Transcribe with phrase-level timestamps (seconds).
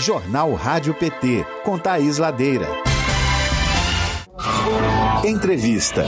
[0.00, 2.66] Jornal Rádio PT, com Thaís Ladeira.
[5.24, 6.04] Entrevista.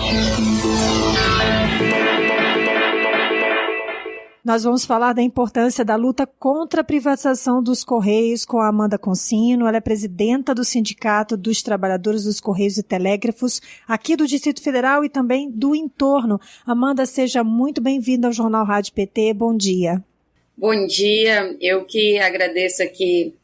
[4.44, 8.98] Nós vamos falar da importância da luta contra a privatização dos Correios com a Amanda
[8.98, 9.66] Consino.
[9.68, 15.04] Ela é presidenta do Sindicato dos Trabalhadores dos Correios e Telégrafos aqui do Distrito Federal
[15.04, 16.40] e também do entorno.
[16.66, 19.32] Amanda, seja muito bem-vinda ao Jornal Rádio PT.
[19.32, 20.02] Bom dia.
[20.56, 21.56] Bom dia.
[21.60, 23.34] Eu que agradeço aqui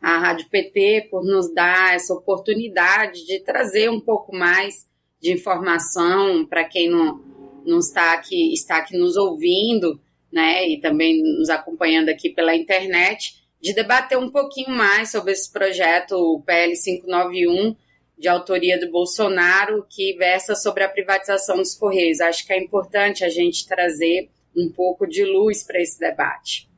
[0.00, 4.86] a Rádio PT por nos dar essa oportunidade de trazer um pouco mais
[5.20, 7.20] de informação para quem não,
[7.64, 10.00] não está aqui, está aqui nos ouvindo
[10.32, 15.50] né, e também nos acompanhando aqui pela internet, de debater um pouquinho mais sobre esse
[15.50, 17.74] projeto, o PL 591,
[18.18, 22.20] de autoria do Bolsonaro, que versa sobre a privatização dos Correios.
[22.20, 26.68] Acho que é importante a gente trazer um pouco de luz para esse debate.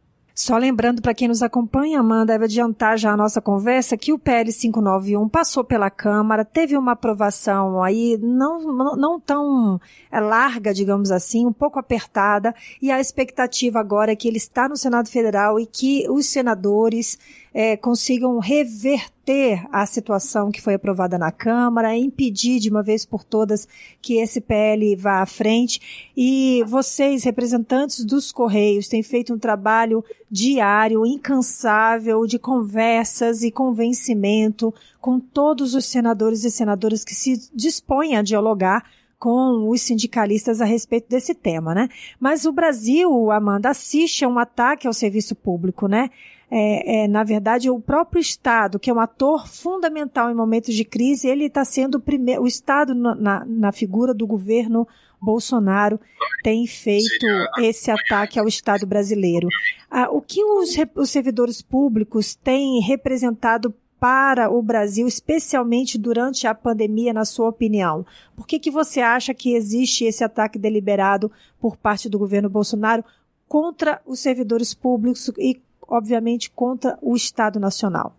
[0.40, 4.18] Só lembrando para quem nos acompanha, Amanda, deve adiantar já a nossa conversa que o
[4.20, 9.80] PL 591 passou pela Câmara, teve uma aprovação aí não, não, não tão
[10.12, 14.68] é, larga, digamos assim, um pouco apertada, e a expectativa agora é que ele está
[14.68, 17.18] no Senado Federal e que os senadores
[17.52, 23.24] é, consigam reverter a situação que foi aprovada na Câmara, impedir de uma vez por
[23.24, 23.68] todas
[24.00, 26.10] que esse PL vá à frente.
[26.16, 34.72] E vocês, representantes dos Correios, têm feito um trabalho diário, incansável, de conversas e convencimento
[35.00, 38.84] com todos os senadores e senadoras que se dispõem a dialogar
[39.18, 41.88] com os sindicalistas a respeito desse tema, né?
[42.20, 46.10] Mas o Brasil, Amanda, assiste a um ataque ao serviço público, né?
[46.50, 50.84] É, é, na verdade, o próprio Estado, que é um ator fundamental em momentos de
[50.84, 54.88] crise, ele está sendo o primeiro, o Estado na, na figura do governo
[55.20, 56.00] Bolsonaro
[56.42, 57.26] tem feito
[57.58, 59.48] esse ataque ao Estado brasileiro.
[59.90, 66.54] Ah, o que os, os servidores públicos têm representado para o Brasil, especialmente durante a
[66.54, 68.06] pandemia, na sua opinião?
[68.36, 71.30] Por que, que você acha que existe esse ataque deliberado
[71.60, 73.04] por parte do governo Bolsonaro
[73.48, 78.14] contra os servidores públicos e obviamente, contra o Estado Nacional.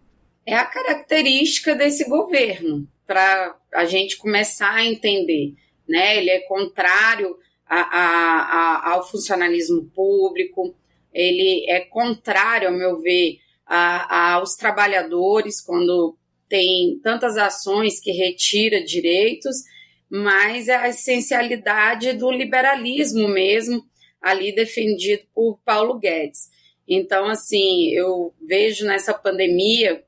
[0.46, 5.53] É a característica desse governo, para a gente começar a entender.
[5.88, 6.18] Né?
[6.18, 10.75] Ele é contrário a, a, a, ao funcionalismo público,
[11.13, 19.56] ele é contrário, ao meu ver, aos trabalhadores, quando tem tantas ações que retira direitos,
[20.09, 23.84] mas é a essencialidade do liberalismo mesmo,
[24.19, 26.50] ali defendido por Paulo Guedes.
[26.90, 30.04] Então, assim, eu vejo nessa pandemia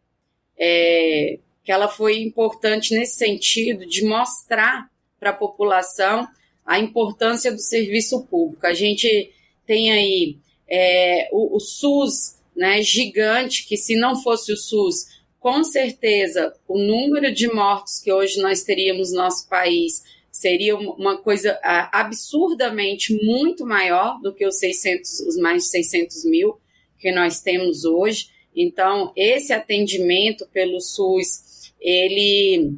[0.58, 6.28] é, que ela foi importante nesse sentido de mostrar para a população
[6.66, 8.66] a importância do serviço público.
[8.66, 9.32] A gente
[9.66, 10.38] tem aí
[10.68, 15.06] é, o, o SUS né, gigante, que se não fosse o SUS,
[15.40, 21.18] com certeza o número de mortos que hoje nós teríamos no nosso país seria uma
[21.18, 21.60] coisa
[21.92, 26.60] absurdamente muito maior do que os 600, os mais de 600 mil
[27.02, 28.30] que nós temos hoje.
[28.56, 32.78] Então, esse atendimento pelo SUS, ele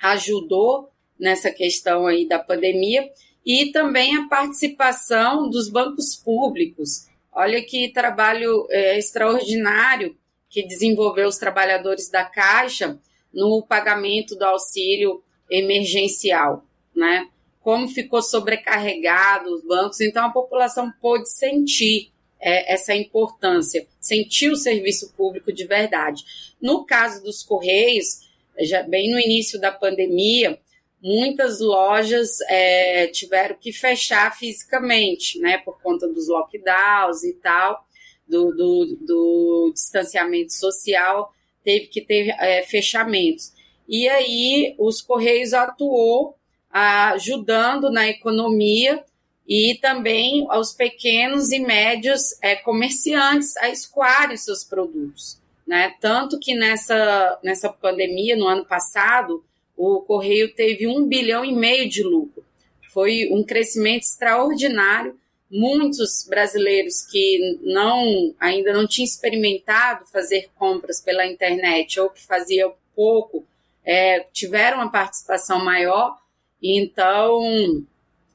[0.00, 3.10] ajudou nessa questão aí da pandemia
[3.44, 7.08] e também a participação dos bancos públicos.
[7.32, 10.16] Olha que trabalho é, extraordinário
[10.48, 12.98] que desenvolveu os trabalhadores da Caixa
[13.32, 17.28] no pagamento do auxílio emergencial, né?
[17.60, 24.56] Como ficou sobrecarregado os bancos, então a população pôde sentir é, essa importância, sentir o
[24.56, 26.24] serviço público de verdade.
[26.60, 28.20] No caso dos Correios,
[28.60, 30.58] já bem no início da pandemia,
[31.02, 37.84] muitas lojas é, tiveram que fechar fisicamente, né, por conta dos lockdowns e tal,
[38.26, 41.32] do, do, do distanciamento social,
[41.62, 43.52] teve que ter é, fechamentos.
[43.88, 46.36] E aí os Correios atuou
[46.70, 49.04] ajudando na economia
[49.48, 55.38] e também aos pequenos e médios é, comerciantes a escoarem seus produtos.
[55.66, 55.94] Né?
[56.00, 59.44] Tanto que nessa, nessa pandemia, no ano passado,
[59.76, 62.44] o Correio teve um bilhão e meio de lucro.
[62.92, 65.18] Foi um crescimento extraordinário.
[65.48, 72.74] Muitos brasileiros que não ainda não tinham experimentado fazer compras pela internet ou que faziam
[72.96, 73.44] pouco
[73.84, 76.18] é, tiveram uma participação maior.
[76.60, 77.84] Então,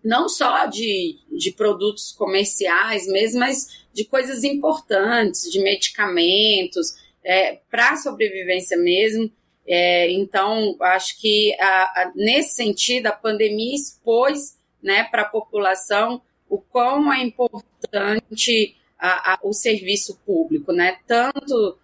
[0.03, 7.91] não só de, de produtos comerciais mesmo, mas de coisas importantes, de medicamentos, é, para
[7.91, 9.31] a sobrevivência mesmo.
[9.67, 16.21] É, então, acho que a, a, nesse sentido, a pandemia expôs né, para a população
[16.49, 20.97] o quão é importante a, o serviço público, né?
[21.07, 21.77] tanto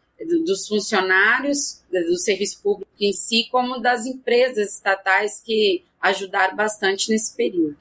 [0.45, 7.35] dos funcionários do serviço público em si, como das empresas estatais que ajudaram bastante nesse
[7.35, 7.77] período.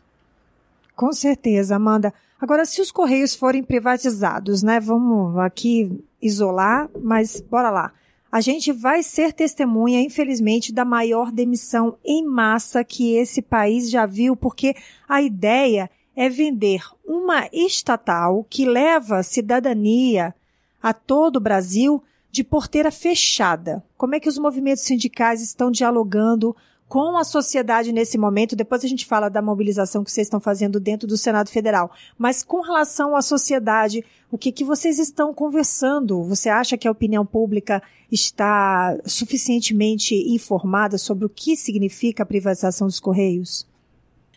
[0.97, 2.13] Com certeza, Amanda.
[2.41, 4.81] Agora, se os Correios forem privatizados, né?
[4.81, 7.93] Vamos aqui isolar, mas bora lá.
[8.33, 14.07] A gente vai ser testemunha, infelizmente, da maior demissão em massa que esse país já
[14.07, 14.75] viu, porque
[15.07, 20.35] a ideia é vender uma estatal que leva cidadania
[20.83, 23.85] a todo o Brasil de porteira fechada.
[23.99, 26.57] Como é que os movimentos sindicais estão dialogando
[26.89, 28.55] com a sociedade nesse momento?
[28.55, 31.91] Depois a gente fala da mobilização que vocês estão fazendo dentro do Senado Federal.
[32.17, 36.23] Mas com relação à sociedade, o que, que vocês estão conversando?
[36.25, 42.87] Você acha que a opinião pública está suficientemente informada sobre o que significa a privatização
[42.87, 43.67] dos Correios?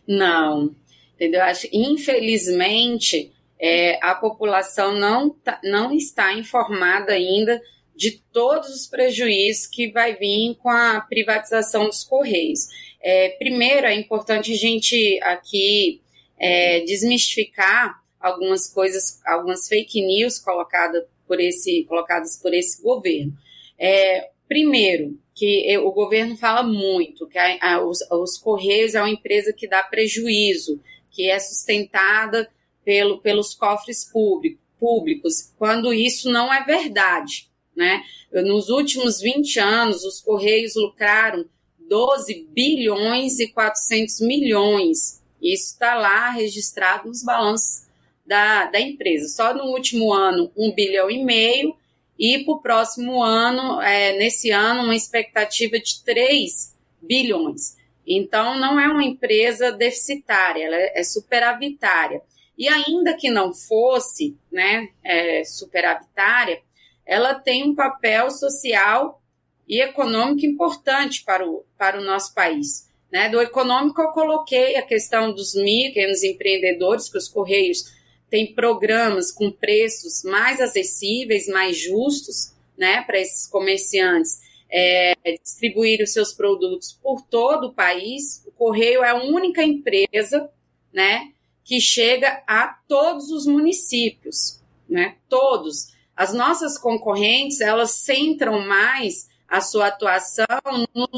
[0.08, 0.74] Não.
[1.16, 1.44] Entendeu?
[1.44, 7.62] Acho, infelizmente, é, a população não, tá, não está informada ainda
[8.00, 12.62] de todos os prejuízos que vai vir com a privatização dos Correios.
[13.02, 16.02] É, primeiro, é importante a gente aqui
[16.40, 23.34] é, desmistificar algumas coisas, algumas fake news colocadas por esse, colocadas por esse governo.
[23.78, 29.10] É, primeiro, que o governo fala muito que a, a, os, os Correios é uma
[29.10, 30.82] empresa que dá prejuízo,
[31.12, 32.50] que é sustentada
[32.86, 37.49] pelo, pelos cofres público, públicos, quando isso não é verdade.
[37.80, 38.04] Né?
[38.34, 41.46] Nos últimos 20 anos, os Correios lucraram
[41.90, 45.24] 12 bilhões e 400 milhões.
[45.42, 47.88] Isso está lá registrado nos balanços
[48.26, 49.30] da, da empresa.
[49.30, 51.74] Só no último ano, 1 bilhão e meio,
[52.20, 57.78] e para o próximo ano, é, nesse ano, uma expectativa de 3 bilhões.
[58.06, 62.22] Então, não é uma empresa deficitária, ela é superavitária.
[62.58, 66.62] E ainda que não fosse né, é, superavitária,
[67.10, 69.20] ela tem um papel social
[69.68, 72.88] e econômico importante para o, para o nosso país.
[73.12, 73.28] Né?
[73.30, 77.92] Do econômico, eu coloquei a questão dos pequenos empreendedores, que os Correios
[78.30, 86.14] têm programas com preços mais acessíveis, mais justos né, para esses comerciantes é, distribuir os
[86.14, 88.44] seus produtos por todo o país.
[88.46, 90.48] O Correio é a única empresa
[90.94, 91.32] né,
[91.64, 95.98] que chega a todos os municípios, né, todos.
[96.20, 100.46] As nossas concorrentes, elas centram mais a sua atuação
[100.94, 101.10] no,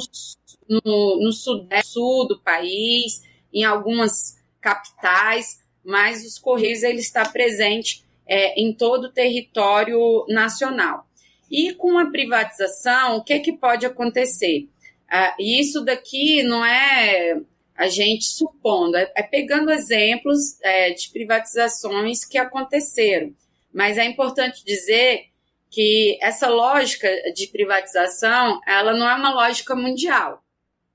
[0.69, 8.05] no, no sudeste, sul do país, em algumas capitais, mas os Correios ele está presente
[8.27, 11.07] é, em todo o território nacional.
[11.49, 14.69] E com a privatização, o que, que pode acontecer?
[15.09, 17.41] Ah, isso daqui não é
[17.75, 23.33] a gente supondo, é, é pegando exemplos é, de privatizações que aconteceram.
[23.73, 25.31] Mas é importante dizer
[25.69, 30.43] que essa lógica de privatização, ela não é uma lógica mundial.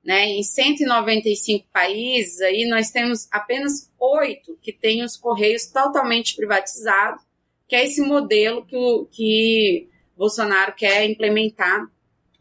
[0.04, 0.26] Né?
[0.26, 7.24] Em 195 países, aí nós temos apenas oito que têm os correios totalmente privatizados,
[7.66, 11.90] que é esse modelo que, o, que Bolsonaro quer implementar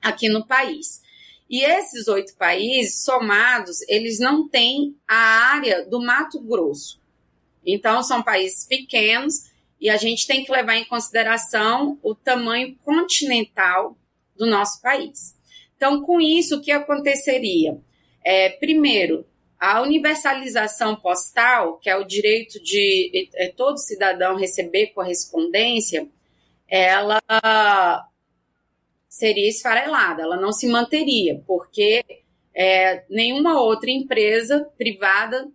[0.02, 1.02] aqui no país.
[1.50, 7.02] E esses oito países somados, eles não têm a área do Mato Grosso.
[7.66, 9.55] Então, são países pequenos
[9.86, 13.96] e a gente tem que levar em consideração o tamanho continental
[14.36, 15.38] do nosso país.
[15.78, 17.78] Então, com isso, o que aconteceria?
[18.24, 19.28] É, primeiro,
[19.60, 26.10] a universalização postal, que é o direito de é, todo cidadão receber correspondência,
[26.68, 27.22] ela
[29.08, 32.04] seria esfarelada, ela não se manteria, porque
[32.56, 35.48] é, nenhuma outra empresa privada,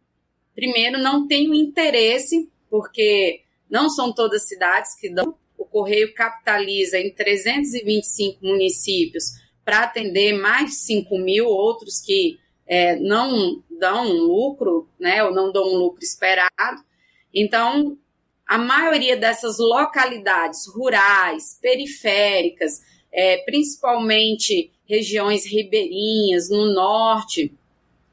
[0.54, 5.34] primeiro, não tem o interesse, porque não são todas cidades que dão.
[5.56, 9.24] O Correio capitaliza em 325 municípios
[9.64, 15.32] para atender mais de 5 mil outros que é, não dão um lucro, né, ou
[15.32, 16.82] não dão um lucro esperado.
[17.32, 17.96] Então,
[18.46, 22.80] a maioria dessas localidades rurais, periféricas,
[23.12, 27.54] é, principalmente regiões ribeirinhas no norte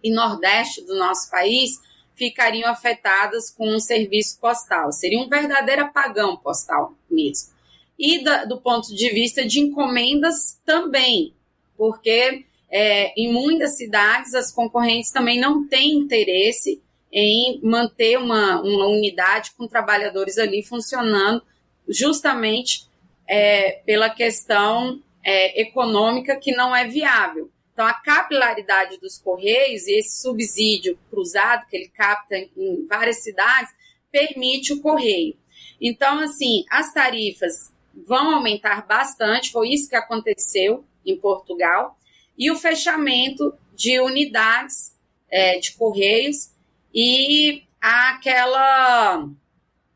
[0.03, 1.79] e nordeste do nosso país,
[2.17, 4.91] ficariam afetadas com um serviço postal.
[4.91, 7.55] Seria um verdadeiro apagão postal mesmo.
[7.97, 11.33] E da, do ponto de vista de encomendas também,
[11.77, 16.81] porque é, em muitas cidades as concorrentes também não têm interesse
[17.11, 21.41] em manter uma, uma unidade com trabalhadores ali funcionando,
[21.87, 22.85] justamente
[23.27, 27.49] é, pela questão é, econômica que não é viável.
[27.77, 33.71] Então, a capilaridade dos Correios e esse subsídio cruzado que ele capta em várias cidades
[34.11, 35.37] permite o correio.
[35.79, 41.95] Então, assim, as tarifas vão aumentar bastante, foi isso que aconteceu em Portugal,
[42.35, 44.97] e o fechamento de unidades
[45.29, 46.49] é, de correios
[46.91, 49.29] e aquela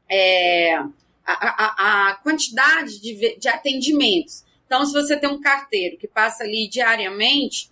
[0.08, 0.92] é, a,
[1.26, 4.46] a, a, quantidade de, de atendimentos.
[4.72, 7.70] Então, se você tem um carteiro que passa ali diariamente,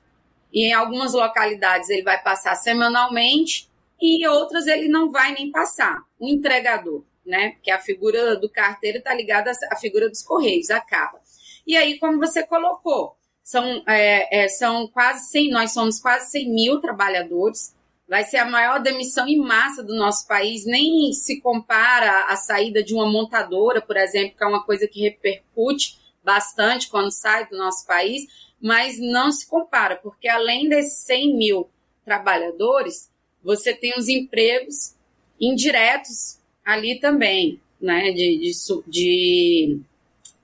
[0.51, 3.69] e em algumas localidades ele vai passar semanalmente,
[4.01, 6.03] e em outras ele não vai nem passar.
[6.19, 7.55] O entregador, né?
[7.63, 11.21] Que a figura do carteiro está ligada à figura dos correios, acaba.
[11.65, 16.49] E aí, como você colocou, são, é, é, são quase 100, nós somos quase 100
[16.49, 17.73] mil trabalhadores,
[18.09, 22.83] vai ser a maior demissão em massa do nosso país, nem se compara à saída
[22.83, 27.57] de uma montadora, por exemplo, que é uma coisa que repercute bastante quando sai do
[27.57, 28.27] nosso país,
[28.61, 31.69] mas não se compara, porque além desses 100 mil
[32.03, 33.09] trabalhadores,
[33.43, 34.95] você tem os empregos
[35.39, 38.51] indiretos ali também, né, de, de,
[38.87, 39.79] de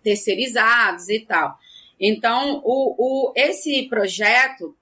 [0.02, 1.58] terceirizados e tal.
[2.00, 4.76] Então, o, o, esse projeto,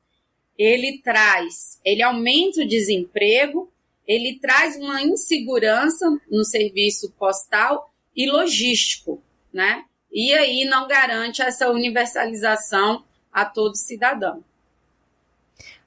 [0.57, 3.71] ele traz, ele aumenta o desemprego,
[4.07, 9.21] ele traz uma insegurança no serviço postal e logístico,
[9.51, 9.85] né?
[10.13, 14.43] E aí não garante essa universalização a todo cidadão.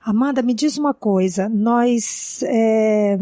[0.07, 1.49] Amanda, me diz uma coisa.
[1.49, 3.19] Nós, é,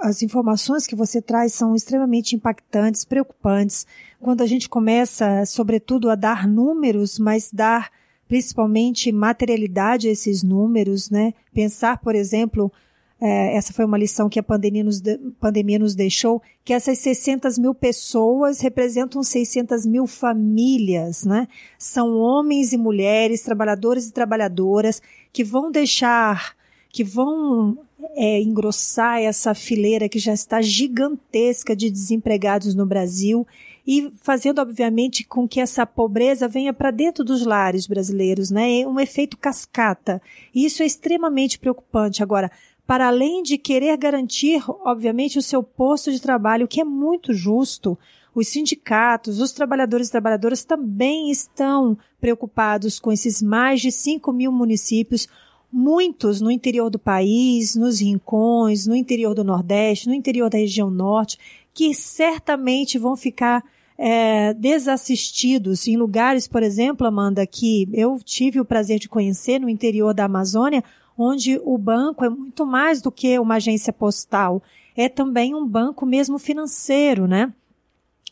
[0.00, 3.86] as informações que você traz são extremamente impactantes, preocupantes.
[4.20, 7.90] Quando a gente começa, sobretudo, a dar números, mas dar
[8.26, 11.32] principalmente materialidade a esses números, né?
[11.54, 12.72] Pensar, por exemplo,
[13.20, 16.98] é, essa foi uma lição que a pandemia nos, de, pandemia nos deixou, que essas
[16.98, 21.48] 600 mil pessoas representam 600 mil famílias, né?
[21.76, 26.54] São homens e mulheres, trabalhadores e trabalhadoras, que vão deixar,
[26.90, 27.78] que vão
[28.16, 33.44] é, engrossar essa fileira que já está gigantesca de desempregados no Brasil
[33.84, 38.80] e fazendo, obviamente, com que essa pobreza venha para dentro dos lares brasileiros, né?
[38.80, 40.20] É um efeito cascata.
[40.54, 42.22] E isso é extremamente preocupante.
[42.22, 42.50] Agora,
[42.88, 47.98] para além de querer garantir, obviamente, o seu posto de trabalho, que é muito justo,
[48.34, 54.50] os sindicatos, os trabalhadores e trabalhadoras também estão preocupados com esses mais de 5 mil
[54.50, 55.28] municípios,
[55.70, 60.88] muitos no interior do país, nos rincões, no interior do Nordeste, no interior da região
[60.88, 61.38] Norte,
[61.74, 63.62] que certamente vão ficar
[63.98, 65.86] é, desassistidos.
[65.86, 70.24] Em lugares, por exemplo, Amanda, que eu tive o prazer de conhecer no interior da
[70.24, 70.82] Amazônia,
[71.18, 74.62] onde o banco é muito mais do que uma agência postal,
[74.96, 77.52] é também um banco mesmo financeiro, né?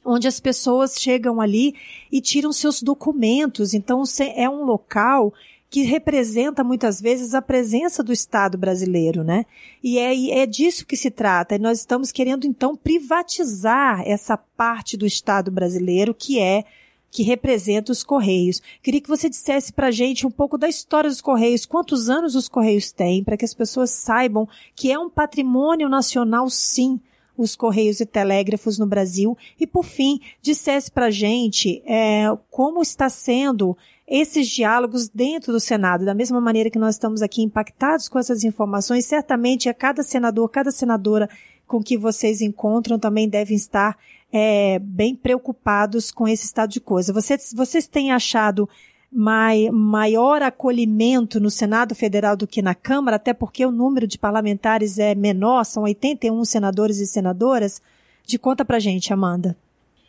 [0.04, 1.74] Onde as pessoas chegam ali
[2.12, 3.74] e tiram seus documentos.
[3.74, 4.04] Então,
[4.36, 5.34] é um local
[5.68, 9.44] que representa muitas vezes a presença do Estado brasileiro, né?
[9.82, 11.58] E é, é disso que se trata.
[11.58, 16.64] Nós estamos querendo, então, privatizar essa parte do Estado brasileiro que é
[17.10, 18.60] que representa os Correios.
[18.82, 22.48] Queria que você dissesse para gente um pouco da história dos Correios, quantos anos os
[22.48, 27.00] Correios têm, para que as pessoas saibam que é um patrimônio nacional, sim,
[27.36, 29.36] os Correios e Telégrafos no Brasil.
[29.58, 35.58] E, por fim, dissesse para a gente é, como está sendo esses diálogos dentro do
[35.58, 40.02] Senado, da mesma maneira que nós estamos aqui impactados com essas informações, certamente a cada
[40.02, 41.28] senador, cada senadora
[41.66, 43.98] com que vocês encontram também devem estar
[44.32, 47.12] é, bem preocupados com esse estado de coisa.
[47.12, 48.68] Vocês, vocês têm achado
[49.10, 54.18] mai, maior acolhimento no Senado Federal do que na Câmara, até porque o número de
[54.18, 57.80] parlamentares é menor, são 81 senadores e senadoras?
[58.24, 59.56] De conta pra gente, Amanda.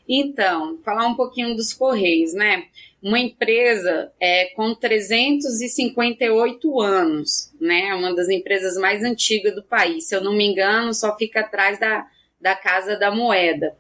[0.10, 2.64] Então, falar um pouquinho dos Correios, né?
[3.04, 7.94] Uma empresa é, com 358 anos, né?
[7.94, 10.08] Uma das empresas mais antigas do país.
[10.08, 12.08] Se eu não me engano, só fica atrás da,
[12.42, 13.76] da Casa da Moeda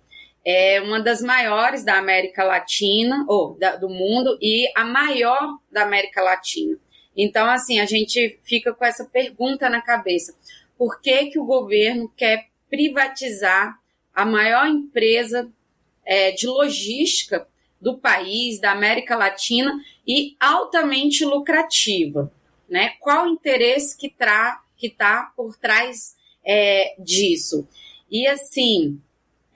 [0.49, 5.83] é uma das maiores da América Latina, ou da, do mundo, e a maior da
[5.83, 6.79] América Latina.
[7.17, 10.33] Então, assim, a gente fica com essa pergunta na cabeça:
[10.77, 13.77] por que, que o governo quer privatizar
[14.15, 15.51] a maior empresa
[16.05, 17.45] é, de logística
[17.81, 19.77] do país, da América Latina,
[20.07, 22.31] e altamente lucrativa?
[22.69, 22.93] Né?
[23.01, 27.67] Qual o interesse que está que tá por trás é, disso?
[28.09, 29.01] E assim,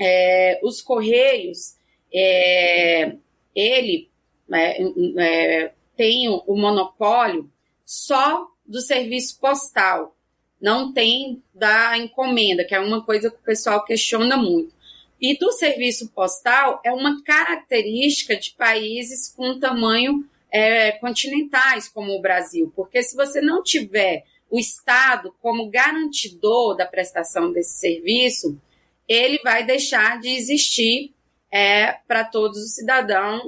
[0.04, 1.76] é, os Correios,
[2.12, 3.16] é,
[3.56, 4.10] ele
[4.52, 4.82] é,
[5.20, 7.50] é, tem o monopólio
[7.86, 10.16] só do serviço postal,
[10.60, 14.74] não tem da encomenda, que é uma coisa que o pessoal questiona muito.
[15.20, 22.22] E do serviço postal é uma característica de países com tamanho é, continentais, como o
[22.22, 28.60] Brasil, porque se você não tiver o Estado como garantidor da prestação desse serviço,
[29.08, 31.14] ele vai deixar de existir
[31.52, 33.44] é para todos os cidadãos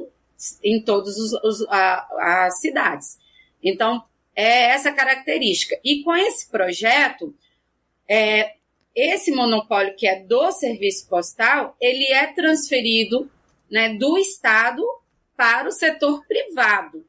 [0.62, 1.15] em todas
[2.19, 3.17] as cidades.
[3.63, 4.03] Então,
[4.36, 5.79] é essa característica.
[5.83, 7.33] E com esse projeto,
[8.10, 8.55] é,
[8.93, 13.31] esse monopólio que é do serviço postal, ele é transferido
[13.72, 14.83] né, do Estado
[15.36, 17.05] para o setor privado.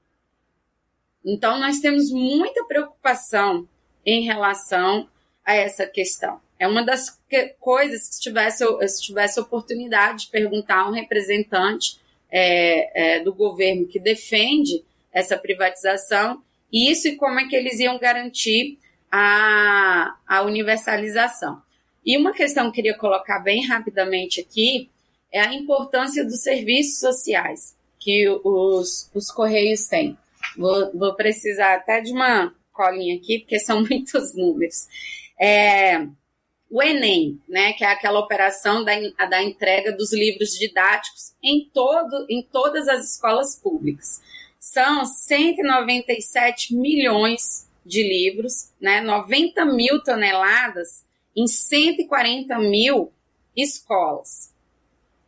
[1.24, 3.68] Então, nós temos muita preocupação
[4.04, 5.08] em relação
[5.44, 6.40] a essa questão.
[6.58, 10.92] É uma das que, coisas que, se tivesse, se tivesse oportunidade de perguntar a um
[10.92, 11.98] representante
[12.30, 16.42] é, é, do governo que defende essa privatização,
[16.72, 18.78] isso e como é que eles iam garantir
[19.10, 21.62] a, a universalização.
[22.04, 24.90] E uma questão que eu queria colocar bem rapidamente aqui
[25.32, 30.18] é a importância dos serviços sociais que os, os Correios têm.
[30.56, 34.86] Vou, vou precisar até de uma colinha aqui, porque são muitos números.
[35.40, 36.06] É,
[36.70, 38.92] o Enem, né, que é aquela operação da,
[39.28, 44.22] da entrega dos livros didáticos em, todo, em todas as escolas públicas.
[44.58, 51.04] São 197 milhões de livros, né, 90 mil toneladas
[51.36, 53.12] em 140 mil
[53.54, 54.52] escolas.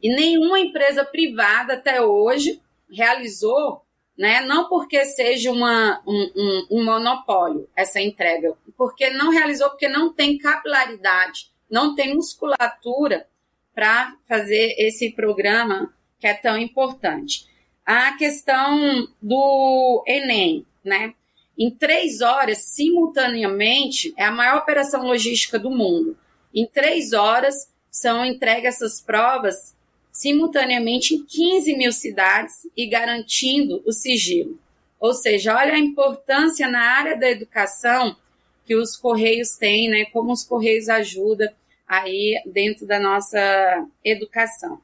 [0.03, 3.86] E nenhuma empresa privada até hoje realizou
[4.17, 4.41] né?
[4.41, 10.13] Não porque seja uma, um, um, um, monopólio essa entrega, porque não realizou, porque não
[10.13, 13.27] tem capilaridade, não tem musculatura
[13.75, 17.47] para fazer esse programa que é tão importante.
[17.85, 21.15] A questão do Enem, né?
[21.59, 26.17] Em três horas, simultaneamente, é a maior operação logística do mundo.
[26.55, 29.76] Em três horas, são entregues essas provas
[30.17, 34.59] simultaneamente em 15 mil cidades e garantindo o sigilo.
[34.99, 38.17] Ou seja, olha a importância na área da educação
[38.65, 40.07] que os Correios têm, né?
[40.07, 41.49] Como os Correios ajudam
[41.87, 44.81] aí dentro da nossa educação.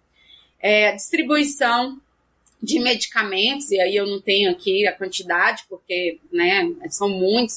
[0.60, 1.98] É, distribuição
[2.62, 7.56] de medicamentos, e aí eu não tenho aqui a quantidade, porque né, são muitos,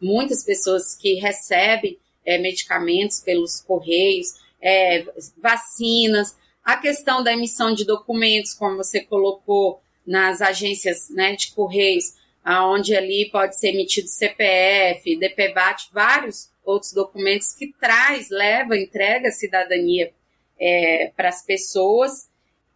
[0.00, 5.04] muitas pessoas que recebem é, medicamentos pelos Correios, é,
[5.36, 6.34] vacinas,
[6.72, 12.14] a questão da emissão de documentos, como você colocou nas agências né, de correios,
[12.46, 19.32] onde ali pode ser emitido CPF, DPBAT, vários outros documentos que traz, leva, entrega a
[19.32, 20.12] cidadania
[20.58, 22.30] é, para as pessoas.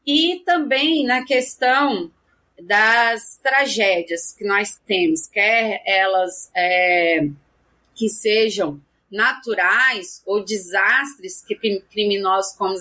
[0.06, 2.10] E também na questão
[2.60, 7.28] das tragédias que nós temos, quer elas é,
[7.94, 8.80] que sejam
[9.10, 11.54] naturais ou desastres que
[11.90, 12.74] criminosos como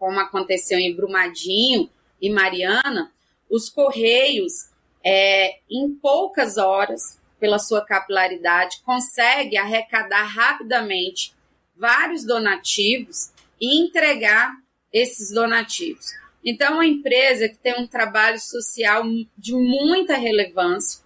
[0.00, 3.12] como aconteceu em Brumadinho e Mariana,
[3.50, 4.70] os Correios,
[5.04, 11.34] é, em poucas horas, pela sua capilaridade, consegue arrecadar rapidamente
[11.76, 14.54] vários donativos e entregar
[14.92, 16.06] esses donativos.
[16.44, 19.02] Então, é uma empresa que tem um trabalho social
[19.36, 21.02] de muita relevância.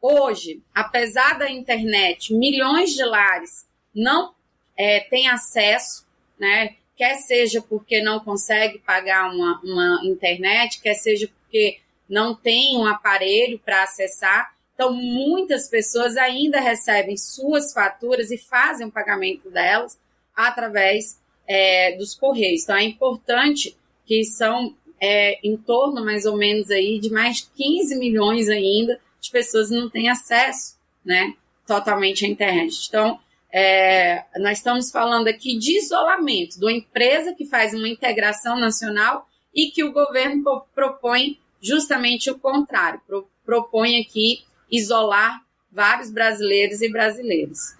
[0.00, 4.34] Hoje, apesar da internet, milhões de lares não
[4.76, 6.06] é, têm acesso,
[6.38, 6.76] né?
[6.96, 11.78] Quer seja porque não consegue pagar uma, uma internet, quer seja porque
[12.08, 14.54] não tem um aparelho para acessar.
[14.74, 19.98] Então, muitas pessoas ainda recebem suas faturas e fazem o pagamento delas
[20.34, 22.62] através é, dos correios.
[22.62, 27.46] Então, é importante que são é, em torno, mais ou menos, aí, de mais de
[27.56, 31.34] 15 milhões ainda de pessoas que não têm acesso né,
[31.66, 32.86] totalmente à internet.
[32.88, 33.18] Então,
[33.52, 39.26] é, nós estamos falando aqui de isolamento, de uma empresa que faz uma integração nacional
[39.54, 40.42] e que o governo
[40.74, 47.76] propõe justamente o contrário, pro, propõe aqui isolar vários brasileiros e brasileiras.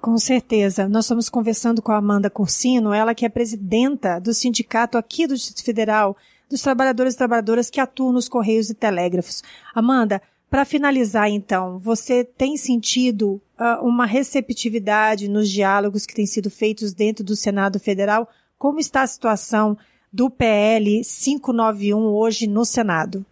[0.00, 0.88] Com certeza.
[0.88, 5.34] Nós estamos conversando com a Amanda Cursino, ela que é presidenta do sindicato aqui do
[5.34, 6.16] Distrito Federal,
[6.50, 9.42] dos trabalhadores e trabalhadoras que atuam nos Correios e Telégrafos.
[9.74, 10.20] Amanda,
[10.52, 16.92] para finalizar, então, você tem sentido uh, uma receptividade nos diálogos que têm sido feitos
[16.92, 18.28] dentro do Senado Federal?
[18.58, 19.78] Como está a situação
[20.12, 23.24] do PL 591 hoje no Senado?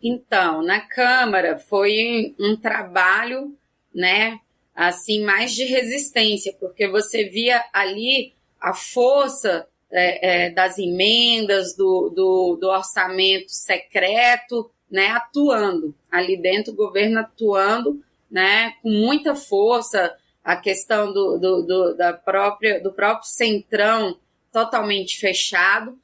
[0.00, 3.52] Então, na Câmara foi um trabalho,
[3.92, 4.38] né,
[4.72, 12.08] assim, mais de resistência, porque você via ali a força é, é, das emendas, do,
[12.10, 20.14] do, do orçamento secreto, né, atuando ali dentro, o governo atuando, né, com muita força,
[20.42, 24.18] a questão do, do, do, da própria, do próprio centrão
[24.52, 25.98] totalmente fechado,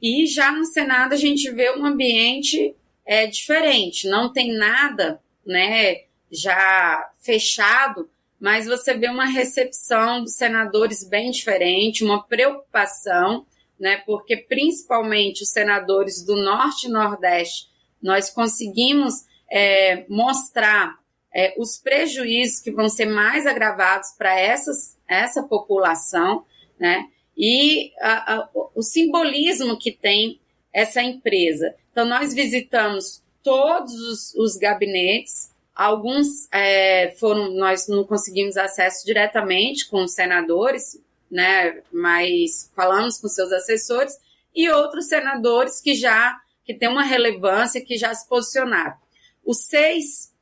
[0.00, 6.02] e já no Senado a gente vê um ambiente é, diferente, não tem nada, né,
[6.30, 13.44] já fechado, mas você vê uma recepção dos senadores bem diferente, uma preocupação,
[13.78, 14.02] né?
[14.06, 17.68] Porque principalmente os senadores do Norte e Nordeste,
[18.02, 20.98] nós conseguimos é, mostrar
[21.34, 26.44] é, os prejuízos que vão ser mais agravados para essa população,
[26.78, 27.08] né?
[27.36, 30.40] E a, a, o simbolismo que tem
[30.72, 31.74] essa empresa.
[31.92, 39.88] Então, nós visitamos todos os, os gabinetes, alguns é, foram, nós não conseguimos acesso diretamente
[39.88, 41.82] com os senadores, né?
[41.92, 44.18] Mas falamos com seus assessores,
[44.54, 46.36] e outros senadores que já
[46.68, 48.94] que têm uma relevância, que já se posicionaram.
[49.42, 50.34] Os seis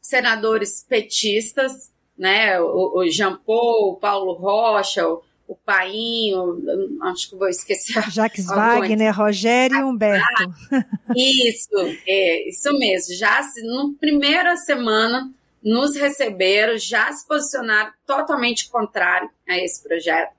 [0.00, 6.60] senadores petistas, né, o, o Jean Paul, o Paulo Rocha, o, o Painho,
[7.04, 8.02] acho que vou esquecer.
[8.10, 10.26] Jacques Wagner, Rogério e Humberto.
[11.14, 11.70] Isso,
[12.08, 13.14] é, isso mesmo.
[13.14, 20.32] Já na primeira semana nos receberam, já se posicionaram totalmente contrário a esse projeto.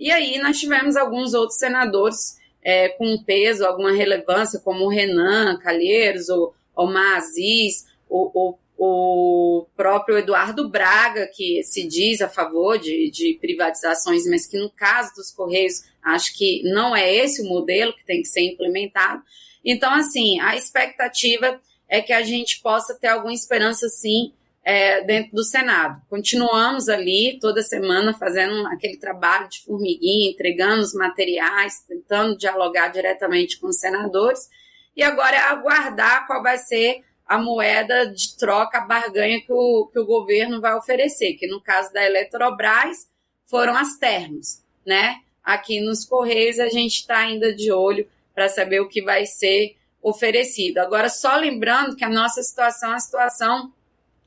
[0.00, 5.56] E aí nós tivemos alguns outros senadores é, com peso, alguma relevância, como o Renan
[5.56, 12.78] Calheiros, o Omar Aziz, o, o o próprio Eduardo Braga, que se diz a favor
[12.78, 17.48] de, de, privatizações, mas que no caso dos Correios, acho que não é esse o
[17.48, 19.22] modelo que tem que ser implementado.
[19.64, 24.30] Então, assim, a expectativa é que a gente possa ter alguma esperança, sim,
[24.66, 26.02] é, dentro do Senado.
[26.10, 33.60] Continuamos ali toda semana fazendo aquele trabalho de formiguinha, entregando os materiais, tentando dialogar diretamente
[33.60, 34.50] com os senadores,
[34.96, 39.88] e agora é aguardar qual vai ser a moeda de troca, a barganha que o,
[39.92, 43.08] que o governo vai oferecer, que no caso da Eletrobras
[43.44, 45.20] foram as termos, né?
[45.44, 49.76] Aqui nos Correios a gente está ainda de olho para saber o que vai ser
[50.02, 50.78] oferecido.
[50.78, 53.72] Agora, só lembrando que a nossa situação é uma situação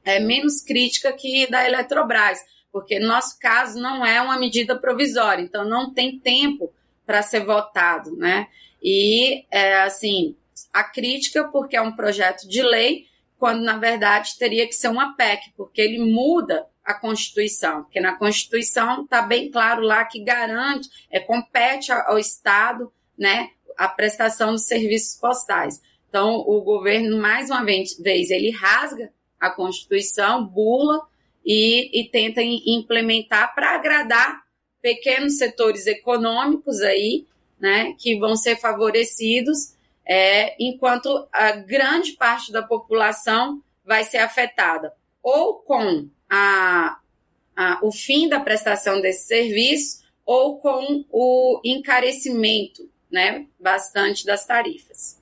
[0.09, 2.39] é, menos crítica que da Eletrobras,
[2.71, 6.73] porque no nosso caso não é uma medida provisória, então não tem tempo
[7.05, 8.47] para ser votado, né?
[8.81, 10.35] E, é, assim,
[10.73, 13.05] a crítica porque é um projeto de lei,
[13.37, 18.15] quando na verdade teria que ser uma PEC, porque ele muda a Constituição, porque na
[18.15, 24.65] Constituição está bem claro lá que garante, é, compete ao Estado, né, a prestação dos
[24.65, 25.81] serviços postais.
[26.09, 31.01] Então, o governo, mais uma vez, ele rasga a Constituição, bula
[31.45, 34.43] e, e tenta implementar para agradar
[34.81, 37.25] pequenos setores econômicos aí,
[37.59, 39.73] né, que vão ser favorecidos
[40.05, 46.99] é, enquanto a grande parte da população vai ser afetada ou com a,
[47.55, 55.18] a, o fim da prestação desse serviço ou com o encarecimento né, bastante das tarifas.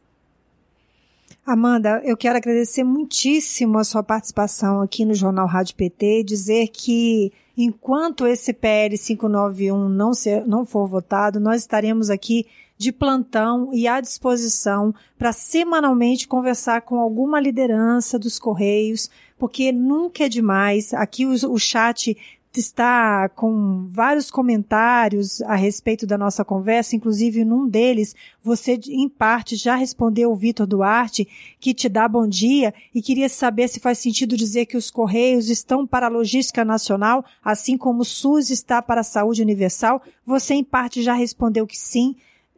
[1.47, 7.31] Amanda, eu quero agradecer muitíssimo a sua participação aqui no Jornal Rádio PT, dizer que
[7.55, 12.45] enquanto esse PL 591 não, ser, não for votado, nós estaremos aqui
[12.77, 20.25] de plantão e à disposição para semanalmente conversar com alguma liderança dos Correios, porque nunca
[20.25, 20.93] é demais.
[20.93, 22.17] Aqui o, o chat
[22.59, 28.15] está com vários comentários a respeito da nossa conversa, inclusive num deles
[28.47, 31.27] você em parte já respondeu o Vitor Duarte,
[31.59, 35.49] que te dá bom dia e queria saber se faz sentido dizer que os correios
[35.49, 40.01] estão para a logística nacional, assim como o SUS está para a saúde universal.
[40.25, 42.15] Você em parte já respondeu que sim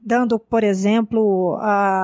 [0.10, 1.56] dando, por exemplo,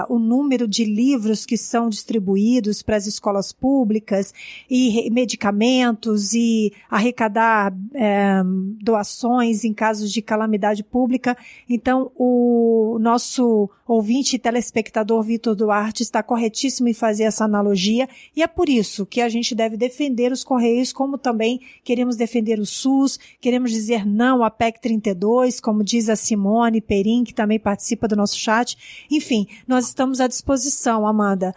[0.07, 4.31] o número de livros que são distribuídos para as escolas públicas
[4.69, 8.43] e medicamentos e arrecadar eh,
[8.79, 11.35] doações em casos de calamidade pública.
[11.67, 18.43] Então, o nosso ouvinte e telespectador Vitor Duarte está corretíssimo em fazer essa analogia e
[18.43, 22.65] é por isso que a gente deve defender os Correios, como também queremos defender o
[22.65, 27.94] SUS, queremos dizer não à PEC 32, como diz a Simone Perim, que também participa
[27.95, 29.05] do nosso chat.
[29.09, 31.53] Enfim, nós estamos à disposição, Amanda,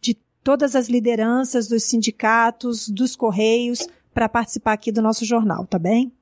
[0.00, 5.78] de todas as lideranças dos sindicatos, dos Correios, para participar aqui do nosso jornal, tá
[5.78, 6.12] bem?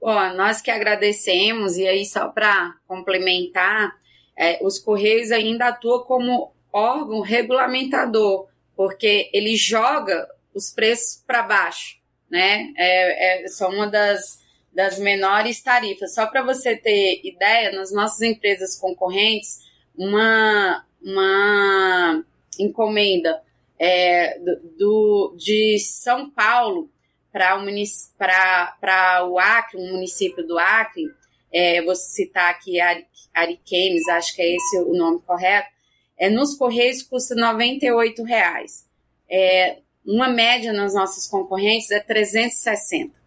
[0.00, 3.98] Bom, nós que agradecemos, e aí só para complementar,
[4.36, 8.46] é, os Correios ainda atuam como órgão regulamentador,
[8.76, 11.98] porque ele joga os preços para baixo,
[12.30, 12.72] né?
[12.76, 14.39] É, é, são uma das,
[14.72, 16.14] das menores tarifas.
[16.14, 19.60] Só para você ter ideia, nas nossas empresas concorrentes,
[19.96, 22.24] uma, uma
[22.58, 23.42] encomenda
[23.78, 24.38] é,
[24.78, 26.90] do, de São Paulo
[27.32, 31.04] para o, o Acre, um município do Acre,
[31.52, 35.68] é, vou citar aqui Ari, Ariquemes, acho que é esse o nome correto,
[36.18, 37.78] é, nos Correios custa R$
[38.26, 38.86] reais.
[39.28, 43.19] É, uma média nas nossas concorrentes é 360.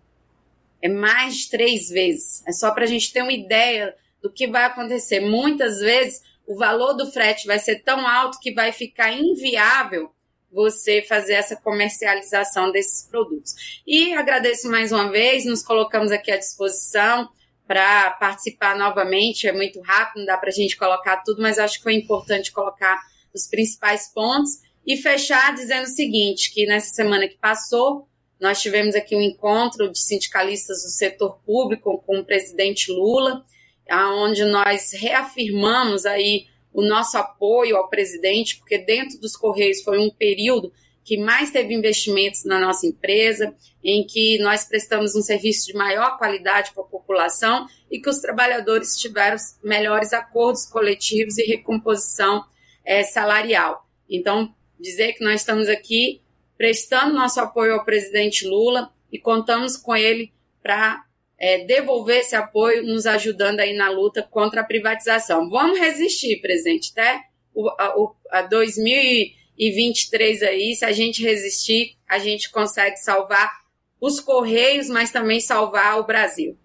[0.84, 2.44] É mais de três vezes.
[2.46, 5.22] É só para a gente ter uma ideia do que vai acontecer.
[5.22, 10.12] Muitas vezes o valor do frete vai ser tão alto que vai ficar inviável
[10.52, 13.82] você fazer essa comercialização desses produtos.
[13.88, 17.30] E agradeço mais uma vez, nos colocamos aqui à disposição
[17.66, 19.48] para participar novamente.
[19.48, 22.52] É muito rápido, não dá para a gente colocar tudo, mas acho que foi importante
[22.52, 23.02] colocar
[23.34, 28.08] os principais pontos e fechar dizendo o seguinte: que nessa semana que passou,
[28.44, 33.42] nós tivemos aqui um encontro de sindicalistas do setor público com o presidente Lula,
[33.90, 40.10] aonde nós reafirmamos aí o nosso apoio ao presidente, porque dentro dos Correios foi um
[40.12, 40.74] período
[41.06, 46.18] que mais teve investimentos na nossa empresa, em que nós prestamos um serviço de maior
[46.18, 52.44] qualidade para a população e que os trabalhadores tiveram melhores acordos coletivos e recomposição
[52.84, 53.88] é, salarial.
[54.10, 56.23] Então, dizer que nós estamos aqui
[56.64, 61.04] prestando nosso apoio ao presidente Lula e contamos com ele para
[61.38, 65.50] é, devolver esse apoio, nos ajudando aí na luta contra a privatização.
[65.50, 67.20] Vamos resistir, presidente, até
[67.54, 73.52] o, a, o, a 2023 aí, se a gente resistir, a gente consegue salvar
[74.00, 76.58] os Correios, mas também salvar o Brasil.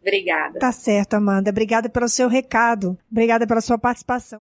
[0.00, 0.60] Obrigada.
[0.60, 1.50] Tá certo, Amanda.
[1.50, 2.96] Obrigada pelo seu recado.
[3.10, 4.38] Obrigada pela sua participação.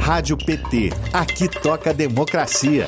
[0.00, 0.88] Rádio PT.
[1.12, 2.86] Aqui toca democracia.